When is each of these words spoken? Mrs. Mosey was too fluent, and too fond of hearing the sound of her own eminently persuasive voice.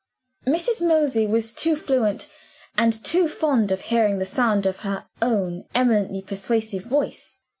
Mrs. 0.47 0.81
Mosey 0.81 1.27
was 1.27 1.53
too 1.53 1.75
fluent, 1.75 2.27
and 2.75 2.91
too 2.91 3.27
fond 3.27 3.71
of 3.71 3.81
hearing 3.81 4.17
the 4.17 4.25
sound 4.25 4.65
of 4.65 4.79
her 4.79 5.05
own 5.21 5.65
eminently 5.75 6.23
persuasive 6.23 6.85
voice. 6.85 7.37